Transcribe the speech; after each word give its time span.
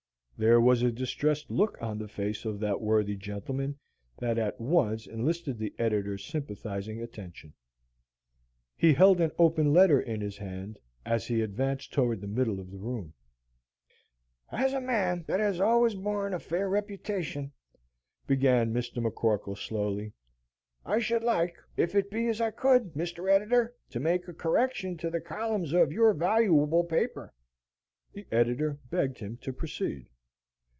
There 0.43 0.59
was 0.59 0.81
a 0.81 0.91
distressed 0.91 1.51
look 1.51 1.79
on 1.83 1.99
the 1.99 2.07
face 2.07 2.45
of 2.45 2.59
that 2.61 2.81
worthy 2.81 3.15
gentleman 3.15 3.77
that 4.17 4.39
at 4.39 4.59
once 4.59 5.05
enlisted 5.05 5.59
the 5.59 5.71
editor's 5.77 6.25
sympathizing 6.25 6.99
attention. 6.99 7.53
He 8.75 8.91
held 8.95 9.21
an 9.21 9.31
open 9.37 9.71
letter 9.71 10.01
in 10.01 10.19
his 10.19 10.37
hand, 10.37 10.79
as 11.05 11.27
he 11.27 11.43
advanced 11.43 11.93
toward 11.93 12.21
the 12.21 12.27
middle 12.27 12.59
of 12.59 12.71
the 12.71 12.79
room. 12.79 13.13
"As 14.51 14.73
a 14.73 14.81
man 14.81 15.25
as 15.29 15.37
has 15.39 15.59
allers 15.61 15.93
borne 15.93 16.33
a 16.33 16.39
fair 16.39 16.67
reputation," 16.67 17.51
began 18.25 18.73
Mr. 18.73 18.97
McCorkle 18.99 19.55
slowly, 19.59 20.11
"I 20.83 20.97
should 20.97 21.23
like, 21.23 21.55
if 21.77 21.91
so 21.91 22.01
be 22.09 22.25
as 22.29 22.41
I 22.41 22.49
could, 22.49 22.95
Mister 22.95 23.29
Editor, 23.29 23.75
to 23.91 23.99
make 23.99 24.27
a 24.27 24.33
correction 24.33 24.97
in 25.03 25.11
the 25.11 25.21
columns 25.21 25.71
of 25.71 25.91
your 25.91 26.15
valooable 26.15 26.85
paper." 26.85 27.31
Mr. 28.15 28.25
Editor 28.31 28.79
begged 28.89 29.19
him 29.19 29.37
to 29.37 29.53
proceed. 29.53 30.07